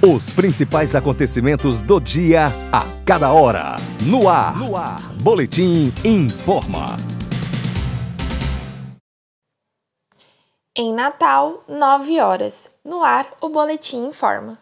Os 0.00 0.32
principais 0.32 0.94
acontecimentos 0.94 1.80
do 1.80 1.98
dia 1.98 2.52
a 2.72 2.84
cada 3.04 3.32
hora. 3.32 3.78
No 4.00 4.28
ar. 4.28 4.56
No 4.56 4.76
ar. 4.76 4.96
Boletim 5.20 5.92
Informa. 6.04 6.96
Em 10.76 10.94
Natal, 10.94 11.64
9 11.66 12.20
horas. 12.20 12.70
No 12.84 13.02
ar, 13.02 13.28
o 13.40 13.48
Boletim 13.48 14.06
Informa. 14.06 14.56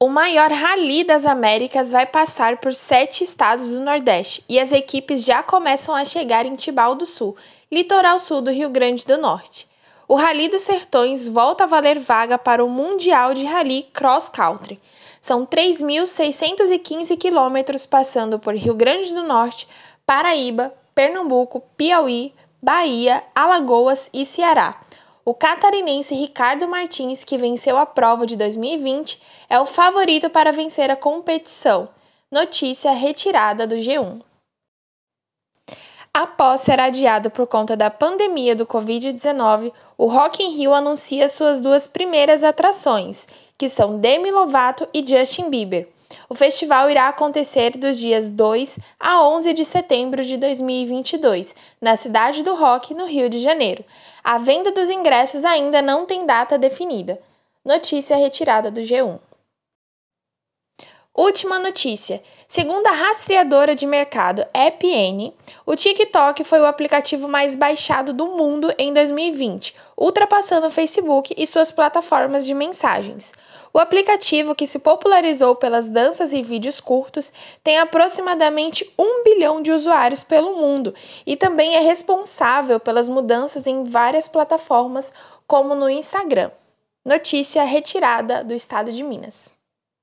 O 0.00 0.08
maior 0.08 0.50
rally 0.50 1.04
das 1.04 1.26
Américas 1.26 1.92
vai 1.92 2.06
passar 2.06 2.56
por 2.56 2.72
sete 2.72 3.22
estados 3.22 3.68
do 3.68 3.80
Nordeste 3.80 4.42
e 4.48 4.58
as 4.58 4.72
equipes 4.72 5.22
já 5.22 5.42
começam 5.42 5.94
a 5.94 6.06
chegar 6.06 6.46
em 6.46 6.56
Tibau 6.56 6.94
do 6.94 7.04
Sul, 7.04 7.36
litoral 7.70 8.18
sul 8.18 8.40
do 8.40 8.50
Rio 8.50 8.70
Grande 8.70 9.04
do 9.04 9.18
Norte 9.18 9.70
o 10.08 10.14
Rally 10.14 10.48
dos 10.48 10.62
Sertões 10.62 11.28
volta 11.28 11.64
a 11.64 11.66
valer 11.66 11.98
vaga 11.98 12.36
para 12.36 12.64
o 12.64 12.68
Mundial 12.68 13.34
de 13.34 13.44
Rally 13.44 13.84
Cross 13.92 14.28
Country. 14.28 14.80
São 15.20 15.46
3.615 15.46 17.16
quilômetros 17.16 17.86
passando 17.86 18.38
por 18.38 18.54
Rio 18.54 18.74
Grande 18.74 19.14
do 19.14 19.22
Norte, 19.22 19.68
Paraíba, 20.04 20.74
Pernambuco, 20.94 21.62
Piauí, 21.76 22.34
Bahia, 22.60 23.22
Alagoas 23.34 24.10
e 24.12 24.26
Ceará. 24.26 24.80
O 25.24 25.32
catarinense 25.32 26.14
Ricardo 26.14 26.66
Martins, 26.66 27.22
que 27.22 27.38
venceu 27.38 27.78
a 27.78 27.86
prova 27.86 28.26
de 28.26 28.36
2020, 28.36 29.22
é 29.48 29.58
o 29.60 29.66
favorito 29.66 30.28
para 30.28 30.50
vencer 30.50 30.90
a 30.90 30.96
competição. 30.96 31.88
Notícia 32.28 32.90
retirada 32.92 33.66
do 33.66 33.76
G1. 33.76 34.20
Após 36.14 36.60
ser 36.60 36.78
adiado 36.78 37.30
por 37.30 37.46
conta 37.46 37.74
da 37.74 37.88
pandemia 37.88 38.54
do 38.54 38.66
Covid-19, 38.66 39.72
o 39.96 40.04
Rock 40.06 40.42
in 40.42 40.50
Rio 40.50 40.74
anuncia 40.74 41.26
suas 41.26 41.58
duas 41.58 41.88
primeiras 41.88 42.44
atrações, 42.44 43.26
que 43.56 43.66
são 43.66 43.98
Demi 43.98 44.30
Lovato 44.30 44.86
e 44.92 45.02
Justin 45.06 45.48
Bieber. 45.48 45.88
O 46.28 46.34
festival 46.34 46.90
irá 46.90 47.08
acontecer 47.08 47.78
dos 47.78 47.98
dias 47.98 48.28
2 48.28 48.78
a 49.00 49.26
11 49.26 49.54
de 49.54 49.64
setembro 49.64 50.22
de 50.22 50.36
2022, 50.36 51.54
na 51.80 51.96
Cidade 51.96 52.42
do 52.42 52.54
Rock, 52.54 52.92
no 52.92 53.06
Rio 53.06 53.30
de 53.30 53.38
Janeiro. 53.38 53.82
A 54.22 54.36
venda 54.36 54.70
dos 54.70 54.90
ingressos 54.90 55.46
ainda 55.46 55.80
não 55.80 56.04
tem 56.04 56.26
data 56.26 56.58
definida. 56.58 57.18
Notícia 57.64 58.18
retirada 58.18 58.70
do 58.70 58.82
G1. 58.82 59.18
Última 61.22 61.56
notícia: 61.56 62.20
segundo 62.48 62.84
a 62.88 62.90
rastreadora 62.90 63.76
de 63.76 63.86
mercado 63.86 64.44
EPN, 64.52 65.32
o 65.64 65.76
TikTok 65.76 66.42
foi 66.42 66.58
o 66.58 66.66
aplicativo 66.66 67.28
mais 67.28 67.54
baixado 67.54 68.12
do 68.12 68.26
mundo 68.26 68.74
em 68.76 68.92
2020, 68.92 69.72
ultrapassando 69.96 70.66
o 70.66 70.70
Facebook 70.70 71.32
e 71.38 71.46
suas 71.46 71.70
plataformas 71.70 72.44
de 72.44 72.52
mensagens. 72.52 73.32
O 73.72 73.78
aplicativo, 73.78 74.52
que 74.52 74.66
se 74.66 74.80
popularizou 74.80 75.54
pelas 75.54 75.88
danças 75.88 76.32
e 76.32 76.42
vídeos 76.42 76.80
curtos, 76.80 77.32
tem 77.62 77.78
aproximadamente 77.78 78.92
um 78.98 79.22
bilhão 79.22 79.62
de 79.62 79.70
usuários 79.70 80.24
pelo 80.24 80.56
mundo 80.56 80.92
e 81.24 81.36
também 81.36 81.76
é 81.76 81.80
responsável 81.80 82.80
pelas 82.80 83.08
mudanças 83.08 83.64
em 83.68 83.84
várias 83.84 84.26
plataformas, 84.26 85.12
como 85.46 85.76
no 85.76 85.88
Instagram. 85.88 86.50
Notícia 87.04 87.62
retirada 87.62 88.42
do 88.42 88.52
estado 88.52 88.90
de 88.90 89.04
Minas. 89.04 89.61